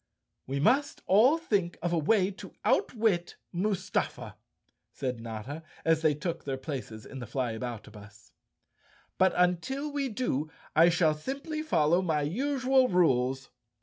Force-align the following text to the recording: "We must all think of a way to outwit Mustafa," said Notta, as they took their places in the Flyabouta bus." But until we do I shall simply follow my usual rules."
"We 0.47 0.59
must 0.59 1.03
all 1.05 1.37
think 1.37 1.77
of 1.83 1.93
a 1.93 1.97
way 1.99 2.31
to 2.31 2.53
outwit 2.65 3.35
Mustafa," 3.53 4.35
said 4.91 5.21
Notta, 5.21 5.61
as 5.85 6.01
they 6.01 6.15
took 6.15 6.43
their 6.43 6.57
places 6.57 7.05
in 7.05 7.19
the 7.19 7.27
Flyabouta 7.27 7.91
bus." 7.91 8.33
But 9.19 9.33
until 9.35 9.91
we 9.91 10.09
do 10.09 10.49
I 10.75 10.89
shall 10.89 11.13
simply 11.13 11.61
follow 11.61 12.01
my 12.01 12.21
usual 12.23 12.87
rules." 12.87 13.51